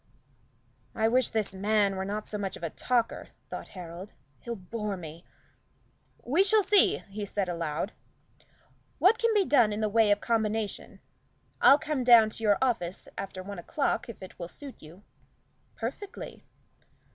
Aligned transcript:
"I 0.95 1.07
wish 1.07 1.29
this 1.29 1.53
man 1.53 1.95
were 1.95 2.05
not 2.05 2.25
so 2.25 2.39
much 2.39 2.57
of 2.57 2.63
a 2.63 2.71
talker," 2.71 3.27
thought 3.51 3.67
Harold, 3.77 4.13
"he'll 4.39 4.55
bore 4.55 4.97
me. 4.97 5.23
We 6.23 6.43
shall 6.43 6.63
see," 6.63 6.97
he 7.11 7.23
said 7.23 7.47
aloud, 7.47 7.91
"what 8.97 9.19
can 9.19 9.31
be 9.35 9.45
done 9.45 9.71
in 9.71 9.79
the 9.79 9.87
way 9.89 10.09
of 10.09 10.19
combination. 10.19 11.01
I'll 11.61 11.77
come 11.77 12.03
down 12.03 12.31
to 12.31 12.43
your 12.43 12.57
office 12.63 13.07
after 13.15 13.43
one 13.43 13.59
o'clock 13.59 14.09
if 14.09 14.23
it 14.23 14.39
will 14.39 14.47
suit 14.47 14.81
you?" 14.81 15.03
"Perfectly." 15.75 16.45